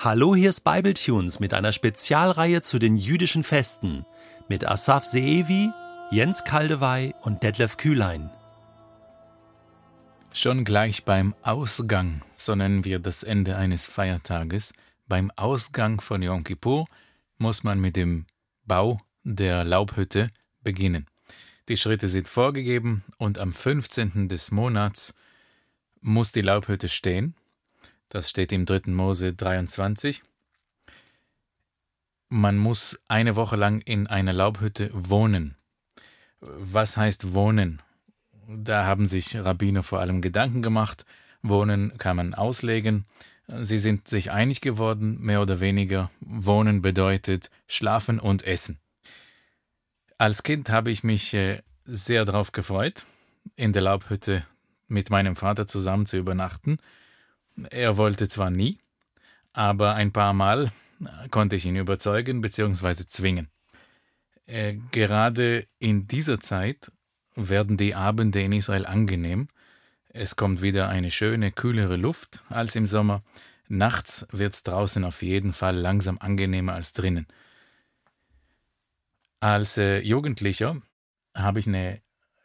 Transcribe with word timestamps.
Hallo, 0.00 0.36
hier 0.36 0.50
ist 0.50 0.60
Bibletunes 0.60 1.40
mit 1.40 1.52
einer 1.52 1.72
Spezialreihe 1.72 2.62
zu 2.62 2.78
den 2.78 2.96
jüdischen 2.96 3.42
Festen 3.42 4.06
mit 4.48 4.64
Asaf 4.64 5.04
Seevi, 5.04 5.72
Jens 6.12 6.44
Kaldewey 6.44 7.16
und 7.22 7.42
Detlef 7.42 7.76
Kühlein. 7.78 8.30
Schon 10.32 10.64
gleich 10.64 11.04
beim 11.04 11.34
Ausgang, 11.42 12.22
so 12.36 12.54
nennen 12.54 12.84
wir 12.84 13.00
das 13.00 13.24
Ende 13.24 13.56
eines 13.56 13.88
Feiertages, 13.88 14.72
beim 15.08 15.32
Ausgang 15.34 16.00
von 16.00 16.22
Yom 16.22 16.44
Kippur 16.44 16.86
muss 17.38 17.64
man 17.64 17.80
mit 17.80 17.96
dem 17.96 18.26
Bau 18.66 19.00
der 19.24 19.64
Laubhütte 19.64 20.30
beginnen. 20.62 21.06
Die 21.68 21.76
Schritte 21.76 22.06
sind 22.06 22.28
vorgegeben 22.28 23.02
und 23.16 23.40
am 23.40 23.52
15. 23.52 24.28
des 24.28 24.52
Monats 24.52 25.12
muss 26.00 26.30
die 26.30 26.42
Laubhütte 26.42 26.88
stehen 26.88 27.34
das 28.08 28.30
steht 28.30 28.52
im 28.52 28.66
3. 28.66 28.90
Mose 28.90 29.34
23. 29.34 30.22
Man 32.30 32.58
muss 32.58 33.00
eine 33.08 33.36
Woche 33.36 33.56
lang 33.56 33.80
in 33.80 34.06
einer 34.06 34.32
Laubhütte 34.32 34.90
wohnen. 34.92 35.56
Was 36.40 36.96
heißt 36.96 37.34
wohnen? 37.34 37.82
Da 38.46 38.84
haben 38.84 39.06
sich 39.06 39.36
Rabbiner 39.36 39.82
vor 39.82 40.00
allem 40.00 40.22
Gedanken 40.22 40.62
gemacht. 40.62 41.04
Wohnen 41.42 41.96
kann 41.98 42.16
man 42.16 42.34
auslegen. 42.34 43.06
Sie 43.46 43.78
sind 43.78 44.08
sich 44.08 44.30
einig 44.30 44.60
geworden, 44.60 45.20
mehr 45.20 45.40
oder 45.40 45.60
weniger. 45.60 46.10
Wohnen 46.20 46.82
bedeutet 46.82 47.50
schlafen 47.66 48.20
und 48.20 48.42
essen. 48.42 48.78
Als 50.18 50.42
Kind 50.42 50.68
habe 50.68 50.90
ich 50.90 51.04
mich 51.04 51.32
äh, 51.32 51.62
sehr 51.84 52.24
darauf 52.24 52.52
gefreut, 52.52 53.06
in 53.56 53.72
der 53.72 53.82
Laubhütte 53.82 54.44
mit 54.86 55.10
meinem 55.10 55.36
Vater 55.36 55.66
zusammen 55.66 56.06
zu 56.06 56.18
übernachten. 56.18 56.78
Er 57.70 57.96
wollte 57.96 58.28
zwar 58.28 58.50
nie, 58.50 58.78
aber 59.52 59.94
ein 59.94 60.12
paar 60.12 60.32
Mal 60.32 60.72
konnte 61.30 61.56
ich 61.56 61.66
ihn 61.66 61.76
überzeugen 61.76 62.40
bzw. 62.40 63.06
zwingen. 63.06 63.48
Äh, 64.46 64.76
gerade 64.92 65.66
in 65.78 66.06
dieser 66.06 66.40
Zeit 66.40 66.90
werden 67.34 67.76
die 67.76 67.94
Abende 67.94 68.40
in 68.42 68.52
Israel 68.52 68.86
angenehm. 68.86 69.48
Es 70.08 70.36
kommt 70.36 70.62
wieder 70.62 70.88
eine 70.88 71.10
schöne, 71.10 71.52
kühlere 71.52 71.96
Luft 71.96 72.42
als 72.48 72.74
im 72.74 72.86
Sommer. 72.86 73.22
Nachts 73.68 74.26
wird 74.32 74.54
es 74.54 74.62
draußen 74.62 75.04
auf 75.04 75.22
jeden 75.22 75.52
Fall 75.52 75.76
langsam 75.76 76.18
angenehmer 76.18 76.72
als 76.72 76.92
drinnen. 76.94 77.26
Als 79.40 79.76
äh, 79.78 80.00
Jugendlicher 80.00 80.80
habe 81.34 81.58
ich 81.60 81.66
eine 81.66 82.00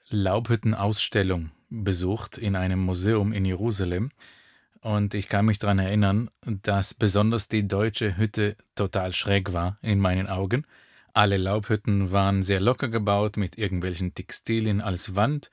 Laubhüttenausstellung 0.10 1.52
besucht 1.70 2.38
in 2.38 2.56
einem 2.56 2.80
Museum 2.80 3.32
in 3.32 3.46
Jerusalem. 3.46 4.12
Und 4.84 5.14
ich 5.14 5.30
kann 5.30 5.46
mich 5.46 5.60
daran 5.60 5.80
erinnern, 5.80 6.30
dass 6.46 6.94
besonders 6.94 7.48
die 7.48 7.66
deutsche 7.66 8.18
Hütte 8.18 8.58
total 8.76 9.14
schräg 9.14 9.54
war 9.54 9.78
in 9.82 9.98
meinen 9.98 10.28
Augen. 10.28 10.66
Alle 11.14 11.38
Laubhütten 11.38 12.12
waren 12.12 12.44
sehr 12.44 12.60
locker 12.60 12.90
gebaut 12.90 13.38
mit 13.38 13.58
irgendwelchen 13.58 14.14
Textilien 14.14 14.82
als 14.82 15.16
Wand, 15.16 15.52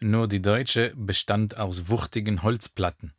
nur 0.00 0.26
die 0.26 0.42
deutsche 0.42 0.92
bestand 0.96 1.56
aus 1.58 1.88
wuchtigen 1.88 2.42
Holzplatten. 2.42 3.12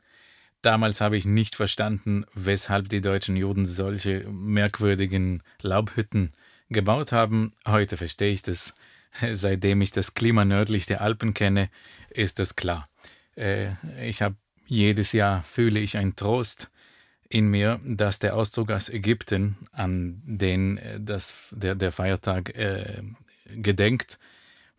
Damals 0.62 1.00
habe 1.00 1.16
ich 1.16 1.24
nicht 1.24 1.56
verstanden, 1.56 2.26
weshalb 2.34 2.90
die 2.90 3.00
deutschen 3.00 3.38
Juden 3.38 3.66
solche 3.66 4.26
merkwürdigen 4.30 5.44
Laubhütten 5.62 6.34
gebaut 6.68 7.14
haben. 7.14 7.54
Heute 7.66 7.96
verstehe 7.96 8.34
ich 8.34 8.42
das. 8.42 8.76
Seitdem 9.32 9.80
ich 9.80 9.94
das 9.94 10.14
Klima 10.14 10.44
nördlich 10.44 10.88
der 10.88 11.00
Alpen 11.00 11.34
kenne, 11.34 11.70
ist 12.10 12.40
das 12.40 12.58
klar. 12.58 12.90
Äh, 13.38 13.70
ich 14.02 14.22
habe 14.22 14.36
jedes 14.66 15.12
Jahr 15.12 15.44
fühle 15.44 15.80
ich 15.80 15.98
einen 15.98 16.16
Trost 16.16 16.70
in 17.30 17.48
mir, 17.48 17.80
dass 17.84 18.20
der 18.20 18.36
Auszug 18.36 18.72
aus 18.72 18.90
Ägypten, 18.90 19.58
an 19.72 20.22
den 20.26 20.78
äh, 20.78 21.00
das, 21.00 21.36
der, 21.52 21.76
der 21.76 21.92
Feiertag 21.92 22.56
äh, 22.56 23.02
gedenkt, 23.56 24.20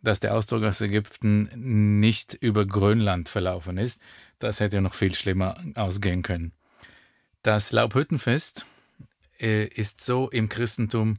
dass 0.02 0.20
der 0.20 0.34
Auszug 0.34 0.62
aus 0.62 0.80
Ägypten 0.80 1.48
nicht 2.00 2.34
über 2.34 2.66
Grönland 2.66 3.28
verlaufen 3.28 3.78
ist. 3.78 4.00
Das 4.38 4.60
hätte 4.60 4.81
noch 4.81 4.94
viel 4.94 5.14
schlimmer 5.14 5.56
ausgehen 5.75 6.22
können. 6.22 6.53
Das 7.42 7.72
Laubhüttenfest 7.72 8.66
äh, 9.41 9.66
ist 9.66 10.00
so 10.00 10.30
im 10.30 10.48
Christentum 10.48 11.19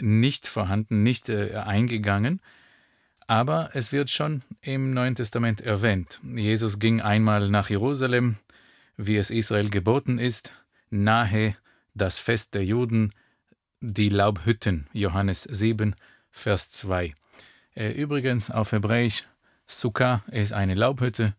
nicht 0.00 0.46
vorhanden, 0.46 1.02
nicht 1.02 1.28
äh, 1.28 1.54
eingegangen. 1.54 2.40
Aber 3.26 3.70
es 3.74 3.92
wird 3.92 4.10
schon 4.10 4.42
im 4.60 4.94
Neuen 4.94 5.16
Testament 5.16 5.60
erwähnt. 5.60 6.20
Jesus 6.22 6.78
ging 6.78 7.00
einmal 7.00 7.48
nach 7.48 7.70
Jerusalem, 7.70 8.36
wie 8.96 9.16
es 9.16 9.30
Israel 9.30 9.68
geboten 9.68 10.18
ist, 10.18 10.52
nahe 10.90 11.56
das 11.94 12.18
Fest 12.18 12.54
der 12.54 12.64
Juden, 12.64 13.12
die 13.80 14.08
Laubhütten, 14.08 14.86
Johannes 14.92 15.42
7, 15.42 15.96
Vers 16.30 16.70
2. 16.70 17.14
Äh, 17.74 17.90
übrigens 17.92 18.50
auf 18.50 18.72
Hebräisch, 18.72 19.24
Sukkah 19.66 20.22
ist 20.30 20.52
eine 20.52 20.74
Laubhütte 20.74 21.34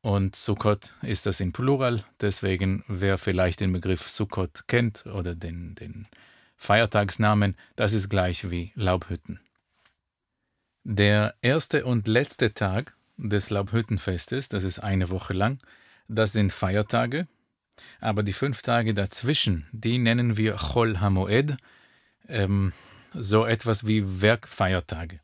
und 0.00 0.36
Sukkot 0.36 0.94
ist 1.02 1.26
das 1.26 1.40
in 1.40 1.52
Plural. 1.52 2.04
Deswegen, 2.20 2.84
wer 2.86 3.18
vielleicht 3.18 3.60
den 3.60 3.72
Begriff 3.72 4.08
Sukkot 4.08 4.64
kennt 4.68 5.04
oder 5.06 5.34
den, 5.34 5.74
den 5.74 6.06
Feiertagsnamen, 6.56 7.56
das 7.74 7.92
ist 7.92 8.08
gleich 8.08 8.48
wie 8.48 8.72
Laubhütten. 8.76 9.40
Der 10.88 11.34
erste 11.42 11.84
und 11.84 12.06
letzte 12.06 12.54
Tag 12.54 12.94
des 13.16 13.50
Laubhüttenfestes, 13.50 14.48
das 14.48 14.62
ist 14.62 14.78
eine 14.78 15.10
Woche 15.10 15.32
lang, 15.32 15.58
das 16.06 16.30
sind 16.30 16.52
Feiertage, 16.52 17.26
aber 17.98 18.22
die 18.22 18.32
fünf 18.32 18.62
Tage 18.62 18.94
dazwischen, 18.94 19.66
die 19.72 19.98
nennen 19.98 20.36
wir 20.36 20.54
Chol 20.54 21.00
Hamoed, 21.00 21.56
ähm, 22.28 22.72
so 23.12 23.44
etwas 23.44 23.88
wie 23.88 24.20
Werkfeiertage. 24.22 25.18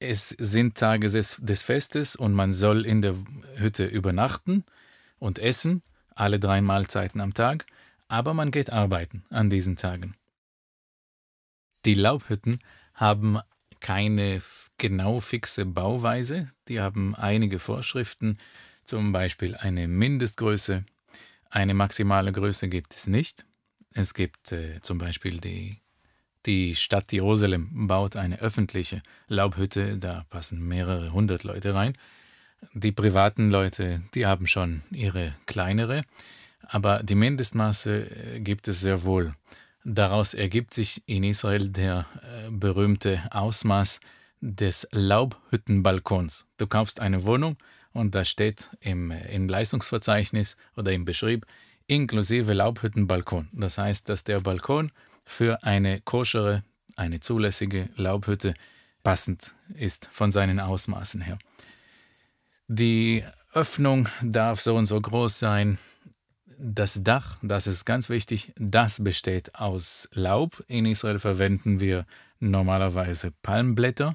Es 0.00 0.28
sind 0.28 0.76
Tage 0.76 1.08
des, 1.08 1.38
des 1.40 1.62
Festes 1.62 2.14
und 2.14 2.34
man 2.34 2.52
soll 2.52 2.84
in 2.84 3.00
der 3.00 3.14
Hütte 3.54 3.86
übernachten 3.86 4.66
und 5.18 5.38
essen, 5.38 5.82
alle 6.14 6.38
drei 6.38 6.60
Mahlzeiten 6.60 7.22
am 7.22 7.32
Tag, 7.32 7.64
aber 8.06 8.34
man 8.34 8.50
geht 8.50 8.68
arbeiten 8.68 9.24
an 9.30 9.48
diesen 9.48 9.76
Tagen. 9.76 10.14
Die 11.86 11.94
Laubhütten 11.94 12.58
haben 12.92 13.40
keine 13.86 14.42
genau 14.78 15.20
fixe 15.20 15.64
Bauweise. 15.64 16.50
Die 16.66 16.80
haben 16.80 17.14
einige 17.14 17.60
Vorschriften, 17.60 18.38
zum 18.82 19.12
Beispiel 19.12 19.54
eine 19.54 19.86
Mindestgröße. 19.86 20.84
Eine 21.50 21.72
maximale 21.72 22.32
Größe 22.32 22.68
gibt 22.68 22.96
es 22.96 23.06
nicht. 23.06 23.46
Es 23.92 24.12
gibt 24.12 24.50
äh, 24.50 24.80
zum 24.80 24.98
Beispiel 24.98 25.38
die, 25.38 25.78
die 26.46 26.74
Stadt 26.74 27.12
Jerusalem 27.12 27.86
baut 27.86 28.16
eine 28.16 28.40
öffentliche 28.40 29.04
Laubhütte, 29.28 29.98
da 29.98 30.24
passen 30.30 30.66
mehrere 30.66 31.12
hundert 31.12 31.44
Leute 31.44 31.72
rein. 31.72 31.96
Die 32.74 32.90
privaten 32.90 33.50
Leute, 33.52 34.02
die 34.14 34.26
haben 34.26 34.48
schon 34.48 34.82
ihre 34.90 35.36
kleinere, 35.46 36.02
aber 36.62 37.04
die 37.04 37.14
Mindestmaße 37.14 38.34
äh, 38.34 38.40
gibt 38.40 38.66
es 38.66 38.80
sehr 38.80 39.04
wohl. 39.04 39.36
Daraus 39.88 40.34
ergibt 40.34 40.74
sich 40.74 41.04
in 41.06 41.22
Israel 41.22 41.68
der 41.68 42.06
berühmte 42.50 43.22
Ausmaß 43.30 44.00
des 44.40 44.86
Laubhüttenbalkons. 44.92 46.46
Du 46.58 46.66
kaufst 46.66 47.00
eine 47.00 47.24
Wohnung 47.24 47.56
und 47.92 48.14
da 48.14 48.24
steht 48.24 48.70
im, 48.80 49.10
im 49.10 49.48
Leistungsverzeichnis 49.48 50.56
oder 50.76 50.92
im 50.92 51.04
Beschrieb 51.04 51.46
inklusive 51.86 52.52
Laubhüttenbalkon. 52.52 53.48
Das 53.52 53.78
heißt, 53.78 54.08
dass 54.08 54.24
der 54.24 54.40
Balkon 54.40 54.92
für 55.24 55.62
eine 55.64 56.00
koschere, 56.00 56.62
eine 56.96 57.20
zulässige 57.20 57.88
Laubhütte 57.96 58.54
passend 59.02 59.54
ist 59.74 60.08
von 60.12 60.32
seinen 60.32 60.60
Ausmaßen 60.60 61.20
her. 61.20 61.38
Die 62.68 63.24
Öffnung 63.52 64.08
darf 64.22 64.60
so 64.60 64.74
und 64.74 64.86
so 64.86 65.00
groß 65.00 65.38
sein, 65.38 65.78
das 66.58 67.02
Dach, 67.02 67.36
das 67.42 67.66
ist 67.66 67.84
ganz 67.84 68.08
wichtig, 68.08 68.52
das 68.56 69.02
besteht 69.02 69.54
aus 69.54 70.08
Laub. 70.12 70.64
In 70.68 70.86
Israel 70.86 71.18
verwenden 71.18 71.80
wir 71.80 72.06
normalerweise 72.40 73.32
Palmblätter, 73.42 74.14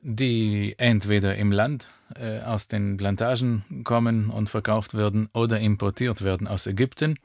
die 0.00 0.74
entweder 0.78 1.36
im 1.36 1.52
Land 1.52 1.88
äh, 2.16 2.40
aus 2.40 2.68
den 2.68 2.96
Plantagen 2.96 3.64
kommen 3.84 4.30
und 4.30 4.50
verkauft 4.50 4.94
werden 4.94 5.28
oder 5.32 5.60
importiert 5.60 6.22
werden 6.22 6.46
aus 6.46 6.66
Ägypten. 6.66 7.18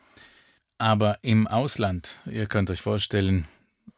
Aber 0.78 1.20
im 1.22 1.48
Ausland, 1.48 2.16
ihr 2.26 2.48
könnt 2.48 2.72
euch 2.72 2.82
vorstellen, 2.82 3.46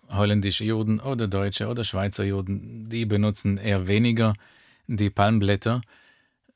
holländische 0.10 0.64
Juden 0.64 1.00
oder 1.00 1.28
deutsche 1.28 1.68
oder 1.68 1.84
Schweizer 1.84 2.24
Juden, 2.24 2.90
die 2.90 3.06
benutzen 3.06 3.58
eher 3.58 3.88
weniger 3.88 4.34
die 4.88 5.10
Palmblätter, 5.10 5.82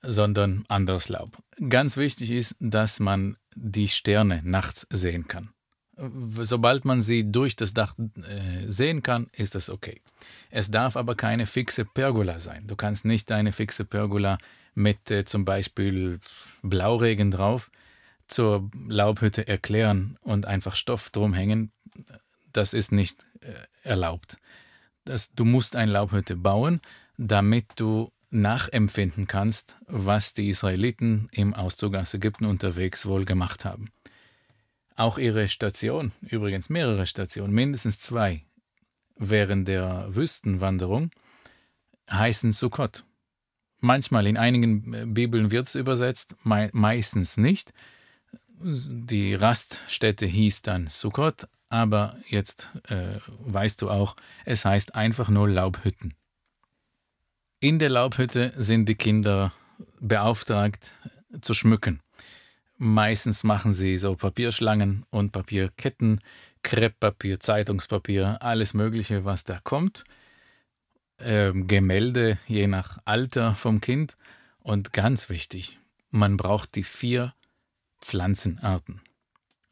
sondern 0.08 0.66
anderes 0.68 1.10
Laub. 1.10 1.38
Ganz 1.70 1.98
wichtig 1.98 2.32
ist, 2.32 2.56
dass 2.60 3.00
man 3.00 3.38
die 3.56 3.88
Sterne 3.88 4.42
nachts 4.44 4.88
sehen 4.90 5.28
kann. 5.28 5.52
Sobald 5.98 6.84
man 6.84 7.02
sie 7.02 7.32
durch 7.32 7.56
das 7.56 7.74
Dach 7.74 7.96
äh, 7.98 8.70
sehen 8.70 9.02
kann, 9.02 9.30
ist 9.32 9.56
das 9.56 9.70
okay. 9.70 10.02
Es 10.50 10.70
darf 10.70 10.98
aber 10.98 11.16
keine 11.16 11.46
fixe 11.46 11.86
Pergola 11.86 12.40
sein. 12.40 12.68
Du 12.68 12.76
kannst 12.76 13.06
nicht 13.06 13.32
eine 13.32 13.54
fixe 13.54 13.86
Pergola 13.86 14.38
mit 14.74 15.10
äh, 15.10 15.24
zum 15.24 15.46
Beispiel 15.46 16.20
Blauregen 16.62 17.32
drauf. 17.32 17.72
zur 18.28 18.70
Laubhütte 18.88 19.48
erklären 19.48 20.18
und 20.22 20.46
einfach 20.46 20.76
Stoff 20.76 21.10
drum 21.12 21.34
hängen, 21.34 21.72
das 22.54 22.74
ist 22.74 22.92
nicht 22.92 23.26
äh, 23.42 23.54
erlaubt. 23.84 24.38
Das, 25.04 25.34
du 25.34 25.46
musst 25.46 25.76
eine 25.76 25.92
Laubhütte 25.92 26.36
bauen, 26.36 26.82
damit 27.18 27.66
du 27.76 28.12
nachempfinden 28.30 29.28
kannst, 29.28 29.78
was 29.88 30.34
die 30.34 30.50
Israeliten 30.50 31.30
im 31.32 31.54
Auszug 31.54 31.96
aus 31.96 32.14
Ägypten 32.14 32.46
unterwegs 32.46 33.06
wohl 33.06 33.26
gemacht 33.26 33.66
haben. 33.66 33.92
Auch 34.96 35.18
ihre 35.18 35.50
Station, 35.50 36.14
übrigens 36.22 36.70
mehrere 36.70 37.06
Stationen, 37.06 37.54
mindestens 37.54 38.00
zwei, 38.00 38.44
während 39.18 39.68
der 39.68 40.08
Wüstenwanderung, 40.16 41.12
heißen 42.10 42.52
Sukkot. 42.52 43.04
Manchmal 43.82 44.26
in 44.28 44.38
einigen 44.38 44.94
äh, 44.94 45.06
Bibeln 45.06 45.52
wird 45.52 45.68
es 45.68 45.76
übersetzt, 45.76 46.36
me 46.44 46.70
meistens 46.74 47.38
nicht. 47.38 47.74
Die 48.58 49.36
Raststätte 49.36 50.26
hieß 50.26 50.62
dann 50.62 50.88
Sukkot, 50.88 51.48
aber 51.68 52.18
jetzt 52.28 52.70
äh, 52.88 53.20
weißt 53.40 53.82
du 53.82 53.90
auch, 53.90 54.16
es 54.46 54.64
heißt 54.64 54.96
einfach 54.96 55.30
nur 55.30 55.50
Laubhütten. 55.50 56.14
In 57.66 57.80
der 57.80 57.90
Laubhütte 57.90 58.54
sind 58.58 58.88
die 58.88 58.94
Kinder 58.94 59.52
beauftragt 60.00 60.92
zu 61.42 61.56
schmücken. 61.56 62.00
Meistens 62.78 63.44
machen 63.44 63.74
sie 63.74 63.98
so 63.98 64.16
Papierschlangen 64.16 65.04
und 65.10 65.32
Papierketten, 65.32 66.22
Krepppapier, 66.62 67.40
Zeitungspapier, 67.40 68.38
alles 68.44 68.76
Mögliche, 68.76 69.26
was 69.26 69.46
da 69.46 69.60
kommt. 69.64 70.04
Ähm, 71.18 71.66
Gemälde 71.66 72.38
je 72.46 72.68
nach 72.68 73.00
Alter 73.04 73.56
vom 73.56 73.82
Kind. 73.82 74.16
Und 74.60 74.94
ganz 74.94 75.32
wichtig, 75.32 75.80
man 76.12 76.38
braucht 76.38 76.76
die 76.76 76.84
vier 76.84 77.34
Pflanzenarten. 78.00 79.02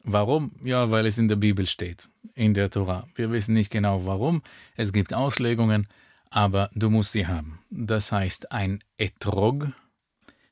Warum? 0.02 0.56
Ja, 0.64 0.90
weil 0.90 1.06
es 1.06 1.18
in 1.18 1.28
der 1.28 1.36
Bibel 1.36 1.64
steht, 1.64 2.08
in 2.34 2.54
der 2.54 2.70
Tora. 2.70 3.06
Wir 3.14 3.30
wissen 3.30 3.54
nicht 3.54 3.70
genau 3.70 4.04
warum. 4.04 4.42
Es 4.74 4.92
gibt 4.92 5.14
Auslegungen, 5.14 5.86
aber 6.34 6.68
du 6.74 6.90
musst 6.90 7.12
sie 7.12 7.28
haben. 7.28 7.60
Das 7.70 8.10
heißt 8.10 8.50
ein 8.50 8.80
Etrog, 8.96 9.68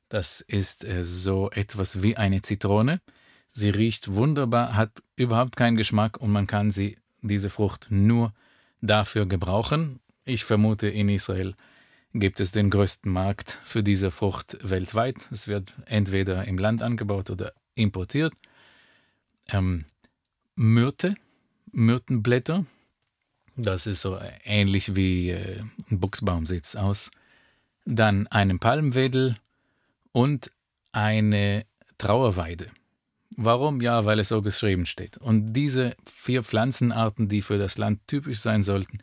das 0.09 0.41
ist 0.41 0.85
äh, 0.85 1.03
so 1.03 1.51
etwas 1.51 2.05
wie 2.05 2.17
eine 2.17 2.41
Zitrone. 2.41 3.01
Sie 3.49 3.69
riecht 3.69 4.15
wunderbar, 4.15 4.77
hat 4.77 5.03
überhaupt 5.17 5.57
keinen 5.57 5.77
Geschmack 5.77 6.19
und 6.19 6.31
man 6.31 6.47
kann 6.47 6.71
sie, 6.71 6.99
diese 7.21 7.51
Frucht, 7.51 7.89
nur 7.91 8.33
dafür 8.81 9.27
gebrauchen. 9.27 9.99
Ich 10.25 10.45
vermute, 10.45 10.87
in 10.87 11.09
Israel 11.09 11.57
gibt 12.15 12.39
es 12.39 12.53
den 12.53 12.71
größten 12.71 13.11
Markt 13.11 13.59
für 13.65 13.83
diese 13.83 14.13
Frucht 14.13 14.59
weltweit. 14.63 15.17
Es 15.33 15.49
wird 15.49 15.75
entweder 15.87 16.45
im 16.45 16.59
Land 16.59 16.85
angebaut 16.85 17.29
oder 17.29 17.55
importiert. 17.75 18.35
Ähm, 19.49 19.87
Myrte, 20.55 21.17
Myrtenblätter, 21.73 22.67
das 23.57 23.87
ist 23.87 24.03
so 24.03 24.19
ähnlich 24.45 24.97
wie 24.97 25.31
äh, 25.31 25.61
ein 25.91 26.01
Buchsbaum 26.01 26.47
sieht 26.47 26.65
es 26.65 26.77
aus. 26.77 27.11
Dann 27.85 28.27
einen 28.29 28.59
Palmwedel 28.59 29.37
und 30.13 30.51
eine 30.93 31.65
Trauerweide. 31.99 32.69
Warum? 33.37 33.81
Ja, 33.81 34.05
weil 34.05 34.19
es 34.19 34.29
so 34.29 34.43
geschrieben 34.43 34.87
steht. 34.87 35.19
Und 35.19 35.53
diese 35.55 35.97
vier 36.05 36.43
Pflanzenarten, 36.43 37.29
die 37.29 37.43
für 37.43 37.59
das 37.59 37.79
Land 37.79 38.01
typisch 38.07 38.41
sein 38.41 38.63
sollten, 38.63 38.99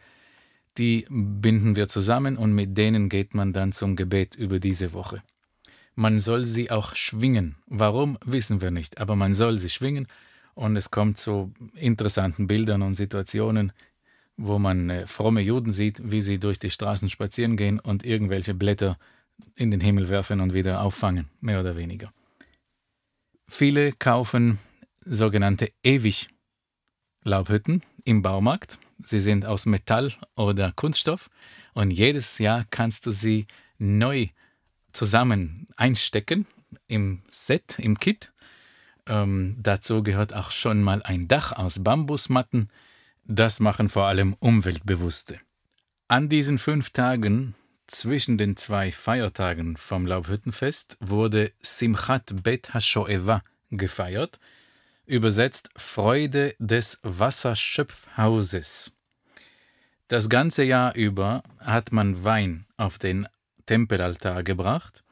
die 0.78 1.06
binden 1.10 1.76
wir 1.76 1.88
zusammen 1.88 2.38
und 2.38 2.54
mit 2.54 2.78
denen 2.78 3.10
geht 3.10 3.34
man 3.34 3.54
dann 3.54 3.72
zum 3.72 3.96
Gebet 3.96 4.36
über 4.36 4.60
diese 4.60 4.94
Woche. 4.94 5.24
Man 5.96 6.20
soll 6.20 6.46
sie 6.46 6.72
auch 6.72 6.96
schwingen. 6.96 7.56
Warum, 7.68 8.18
wissen 8.24 8.62
wir 8.62 8.72
nicht, 8.72 9.00
aber 9.02 9.16
man 9.16 9.34
soll 9.34 9.60
sie 9.60 9.70
schwingen 9.70 10.08
und 10.54 10.76
es 10.78 10.92
kommt 10.92 11.18
zu 11.18 11.54
interessanten 11.74 12.48
Bildern 12.48 12.82
und 12.82 12.94
Situationen, 12.94 13.74
wo 14.40 14.58
man 14.58 14.90
äh, 14.90 15.06
fromme 15.06 15.42
Juden 15.42 15.72
sieht, 15.72 16.12
wie 16.12 16.22
sie 16.22 16.40
durch 16.40 16.60
die 16.60 16.72
Straßen 16.72 17.10
spazieren 17.10 17.58
gehen 17.58 17.80
und 17.80 18.06
irgendwelche 18.06 18.54
Blätter 18.54 18.98
in 19.56 19.70
den 19.70 19.82
Himmel 19.82 20.10
werfen 20.10 20.40
und 20.40 20.54
wieder 20.54 20.82
auffangen, 20.82 21.28
mehr 21.42 21.60
oder 21.60 21.76
weniger. 21.76 22.14
Viele 23.48 23.92
kaufen 23.92 24.60
sogenannte 25.04 25.70
Ewig-Laubhütten 25.84 27.84
im 28.06 28.22
Baumarkt. 28.22 28.80
Sie 29.04 29.20
sind 29.20 29.46
aus 29.46 29.66
Metall 29.66 30.14
oder 30.36 30.72
Kunststoff 30.72 31.30
und 31.74 31.92
jedes 31.92 32.38
Jahr 32.38 32.66
kannst 32.70 33.06
du 33.06 33.12
sie 33.12 33.46
neu 33.78 34.28
zusammen 34.94 35.68
einstecken 35.76 36.48
im 36.88 37.24
Set, 37.30 37.78
im 37.78 38.00
Kit. 38.00 38.32
Ähm, 39.06 39.58
dazu 39.60 40.04
gehört 40.04 40.34
auch 40.34 40.52
schon 40.52 40.82
mal 40.82 41.02
ein 41.04 41.28
Dach 41.28 41.52
aus 41.52 41.84
Bambusmatten, 41.84 42.70
das 43.30 43.60
machen 43.60 43.90
vor 43.90 44.06
allem 44.06 44.36
Umweltbewusste. 44.40 45.40
An 46.08 46.30
diesen 46.30 46.58
fünf 46.58 46.90
Tagen 46.90 47.54
zwischen 47.86 48.40
den 48.40 48.58
zwei 48.58 48.92
Feiertagen 48.92 49.78
vom 49.78 50.08
Laubhüttenfest 50.08 50.98
wurde 51.00 51.52
Simchat 51.62 52.44
Bet 52.44 52.74
HaShoeva 52.74 53.44
gefeiert, 53.70 54.40
übersetzt 55.06 55.70
Freude 55.76 56.56
des 56.58 57.00
Wasserschöpfhauses. 57.04 58.98
Das 60.08 60.28
ganze 60.28 60.64
Jahr 60.64 60.96
über 60.96 61.44
hat 61.60 61.92
man 61.92 62.24
Wein 62.24 62.66
auf 62.78 62.98
den 62.98 63.28
Tempelaltar 63.68 64.42
gebracht, 64.44 65.04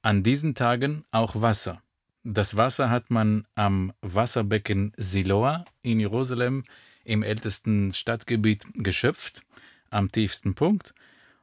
an 0.00 0.22
diesen 0.22 0.54
Tagen 0.54 1.04
auch 1.10 1.42
Wasser. 1.42 1.82
Das 2.22 2.56
Wasser 2.56 2.88
hat 2.88 3.10
man 3.10 3.48
am 3.56 3.92
Wasserbecken 4.00 4.92
Siloa 4.96 5.64
in 5.82 5.98
Jerusalem 5.98 6.62
im 7.04 7.22
ältesten 7.22 7.92
Stadtgebiet 7.92 8.64
geschöpft, 8.74 9.42
am 9.90 10.10
tiefsten 10.10 10.54
Punkt, 10.54 10.94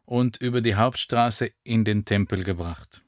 und 0.05 0.37
über 0.37 0.61
die 0.61 0.75
Hauptstraße 0.75 1.51
in 1.63 1.85
den 1.85 2.05
Tempel 2.05 2.43
gebracht. 2.43 3.01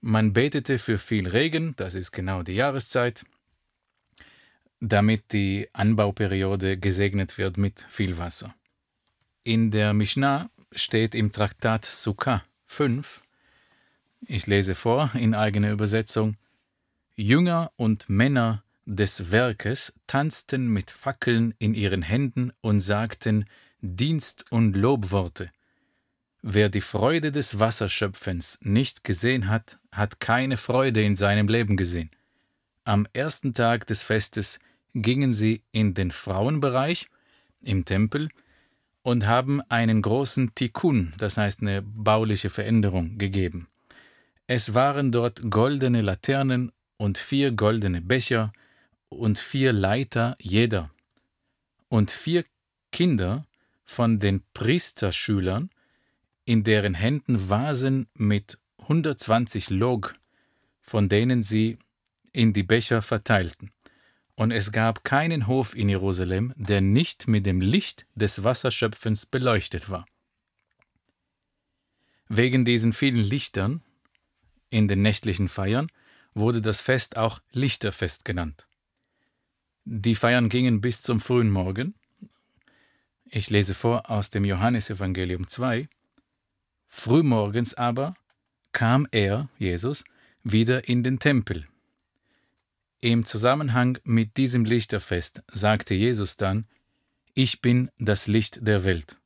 Man 0.00 0.32
betete 0.32 0.78
für 0.78 0.98
viel 0.98 1.28
Regen, 1.28 1.74
das 1.76 1.94
ist 1.94 2.12
genau 2.12 2.42
die 2.42 2.54
Jahreszeit, 2.54 3.24
damit 4.80 5.32
die 5.32 5.68
Anbauperiode 5.72 6.76
gesegnet 6.76 7.38
wird 7.38 7.56
mit 7.56 7.86
viel 7.88 8.18
Wasser. 8.18 8.54
In 9.44 9.70
der 9.70 9.94
Mishnah 9.94 10.50
steht 10.74 11.14
im 11.14 11.30
Traktat 11.30 11.84
Sukkah 11.84 12.44
5, 12.66 13.22
ich 14.26 14.46
lese 14.46 14.74
vor 14.74 15.10
in 15.14 15.34
eigener 15.34 15.72
Übersetzung, 15.72 16.36
Jünger 17.16 17.72
und 17.76 18.08
Männer 18.08 18.62
des 18.84 19.30
Werkes 19.30 19.92
tanzten 20.06 20.68
mit 20.72 20.90
Fackeln 20.90 21.54
in 21.58 21.74
ihren 21.74 22.02
Händen 22.02 22.52
und 22.60 22.80
sagten 22.80 23.46
Dienst 23.80 24.50
und 24.50 24.74
Lobworte. 24.74 25.50
Wer 26.42 26.68
die 26.68 26.80
Freude 26.80 27.30
des 27.30 27.60
Wasserschöpfens 27.60 28.58
nicht 28.62 29.04
gesehen 29.04 29.48
hat, 29.48 29.78
hat 29.92 30.18
keine 30.18 30.56
Freude 30.56 31.02
in 31.02 31.14
seinem 31.14 31.48
Leben 31.48 31.76
gesehen. 31.76 32.10
Am 32.84 33.06
ersten 33.12 33.54
Tag 33.54 33.86
des 33.86 34.02
Festes 34.02 34.58
gingen 34.94 35.32
sie 35.32 35.62
in 35.70 35.94
den 35.94 36.10
Frauenbereich 36.10 37.08
im 37.62 37.84
Tempel 37.84 38.28
und 39.02 39.26
haben 39.26 39.62
einen 39.68 40.02
großen 40.02 40.54
Tikkun, 40.54 41.12
das 41.18 41.36
heißt 41.36 41.62
eine 41.62 41.82
bauliche 41.82 42.50
Veränderung, 42.50 43.18
gegeben. 43.18 43.68
Es 44.48 44.74
waren 44.74 45.12
dort 45.12 45.48
goldene 45.48 46.02
Laternen 46.02 46.72
und 46.96 47.18
vier 47.18 47.52
goldene 47.52 48.00
Becher, 48.00 48.52
und 49.12 49.38
vier 49.38 49.72
Leiter 49.72 50.36
jeder. 50.40 50.90
Und 51.88 52.10
vier 52.10 52.44
Kinder 52.90 53.46
von 53.84 54.18
den 54.18 54.42
Priesterschülern, 54.54 55.70
in 56.44 56.64
deren 56.64 56.94
Händen 56.94 57.48
Vasen 57.50 58.08
mit 58.14 58.58
120 58.78 59.70
Log, 59.70 60.14
von 60.80 61.08
denen 61.08 61.42
sie 61.42 61.78
in 62.32 62.52
die 62.52 62.62
Becher 62.62 63.02
verteilten. 63.02 63.70
Und 64.34 64.50
es 64.50 64.72
gab 64.72 65.04
keinen 65.04 65.46
Hof 65.46 65.76
in 65.76 65.88
Jerusalem, 65.88 66.52
der 66.56 66.80
nicht 66.80 67.28
mit 67.28 67.46
dem 67.46 67.60
Licht 67.60 68.06
des 68.14 68.42
Wasserschöpfens 68.42 69.26
beleuchtet 69.26 69.90
war. 69.90 70.06
Wegen 72.28 72.64
diesen 72.64 72.92
vielen 72.92 73.22
Lichtern 73.22 73.82
in 74.70 74.88
den 74.88 75.02
nächtlichen 75.02 75.48
Feiern 75.48 75.88
wurde 76.34 76.62
das 76.62 76.80
Fest 76.80 77.18
auch 77.18 77.40
Lichterfest 77.50 78.24
genannt. 78.24 78.66
Die 79.84 80.14
Feiern 80.14 80.48
gingen 80.48 80.80
bis 80.80 81.02
zum 81.02 81.20
frühen 81.20 81.50
Morgen. 81.50 81.94
Ich 83.24 83.50
lese 83.50 83.74
vor 83.74 84.10
aus 84.10 84.30
dem 84.30 84.44
Johannesevangelium 84.44 85.48
2. 85.48 85.88
Frühmorgens 86.86 87.74
aber 87.74 88.14
kam 88.70 89.08
er, 89.10 89.48
Jesus, 89.58 90.04
wieder 90.44 90.88
in 90.88 91.02
den 91.02 91.18
Tempel. 91.18 91.66
Im 93.00 93.24
Zusammenhang 93.24 93.98
mit 94.04 94.36
diesem 94.36 94.64
Lichterfest 94.64 95.42
sagte 95.48 95.94
Jesus 95.94 96.36
dann, 96.36 96.66
Ich 97.34 97.60
bin 97.60 97.90
das 97.98 98.28
Licht 98.28 98.64
der 98.66 98.84
Welt. 98.84 99.16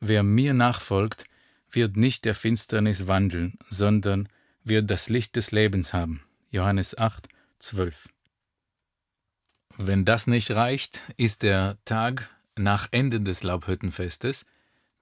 Wer 0.00 0.24
mir 0.24 0.54
nachfolgt, 0.54 1.24
wird 1.70 1.96
nicht 1.96 2.24
der 2.24 2.34
Finsternis 2.34 3.06
wandeln, 3.06 3.58
sondern 3.68 4.28
wird 4.64 4.90
das 4.90 5.08
Licht 5.08 5.36
des 5.36 5.52
Lebens 5.52 5.92
haben. 5.92 6.24
Johannes 6.50 6.98
8, 6.98 7.28
12. 7.60 8.08
Wenn 9.76 10.04
das 10.04 10.26
nicht 10.28 10.52
reicht, 10.52 11.02
ist 11.16 11.42
der 11.42 11.78
Tag 11.84 12.30
nach 12.56 12.88
Ende 12.92 13.20
des 13.20 13.42
Laubhüttenfestes, 13.42 14.46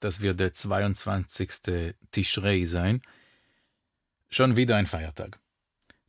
das 0.00 0.20
wird 0.22 0.40
der 0.40 0.54
22. 0.54 1.94
Tishrei 2.10 2.64
sein, 2.64 3.02
schon 4.30 4.56
wieder 4.56 4.76
ein 4.76 4.86
Feiertag. 4.86 5.38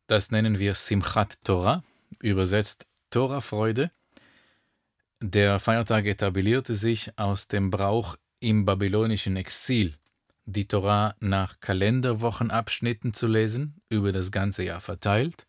Das 0.08 0.32
nennen 0.32 0.60
wir 0.60 0.76
Simchat 0.76 1.44
Torah, 1.44 1.84
übersetzt 2.22 2.88
Torah-Freude. 3.12 3.92
Der 5.20 5.60
Feiertag 5.60 6.06
etablierte 6.06 6.76
sich 6.76 7.18
aus 7.18 7.50
dem 7.50 7.70
Brauch 7.70 8.16
im 8.40 8.64
babylonischen 8.66 9.36
Exil, 9.36 9.98
die 10.46 10.68
Torah 10.68 11.16
nach 11.20 11.60
Kalenderwochenabschnitten 11.60 13.14
zu 13.14 13.28
lesen, 13.28 13.82
über 13.90 14.14
das 14.14 14.32
ganze 14.32 14.64
Jahr 14.64 14.82
verteilt. 14.82 15.46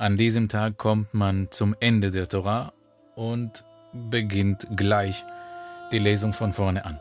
An 0.00 0.16
diesem 0.16 0.48
Tag 0.48 0.78
kommt 0.78 1.12
man 1.12 1.48
zum 1.50 1.74
Ende 1.80 2.12
der 2.12 2.28
Torah 2.28 2.72
und 3.16 3.64
beginnt 3.92 4.64
gleich 4.76 5.24
die 5.90 5.98
Lesung 5.98 6.32
von 6.32 6.52
vorne 6.52 6.84
an. 6.84 7.00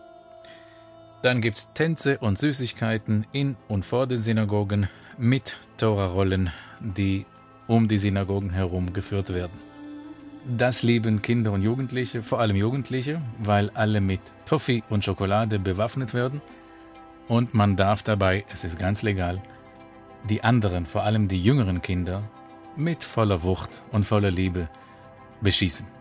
Dann 1.21 1.39
gibt 1.39 1.57
es 1.57 1.71
Tänze 1.73 2.17
und 2.17 2.39
Süßigkeiten 2.39 3.27
in 3.31 3.55
und 3.67 3.85
vor 3.85 4.07
den 4.07 4.17
Synagogen 4.17 4.89
mit 5.15 5.57
Torarollen, 5.77 6.49
die 6.79 7.27
um 7.67 7.87
die 7.87 7.99
Synagogen 7.99 8.49
herum 8.49 8.91
geführt 8.93 9.31
werden. 9.31 9.59
Das 10.57 10.81
lieben 10.81 11.21
Kinder 11.21 11.51
und 11.51 11.61
Jugendliche, 11.61 12.23
vor 12.23 12.39
allem 12.39 12.55
Jugendliche, 12.55 13.21
weil 13.37 13.69
alle 13.75 14.01
mit 14.01 14.21
Toffee 14.47 14.81
und 14.89 15.05
Schokolade 15.05 15.59
bewaffnet 15.59 16.15
werden. 16.15 16.41
Und 17.27 17.53
man 17.53 17.75
darf 17.75 18.01
dabei, 18.01 18.43
es 18.51 18.63
ist 18.63 18.79
ganz 18.79 19.03
legal, 19.03 19.39
die 20.27 20.43
anderen, 20.43 20.87
vor 20.87 21.03
allem 21.03 21.27
die 21.27 21.43
jüngeren 21.43 21.83
Kinder, 21.83 22.23
mit 22.77 23.03
voller 23.03 23.43
Wucht 23.43 23.84
und 23.91 24.05
voller 24.05 24.31
Liebe 24.31 24.69
beschießen. 25.41 25.96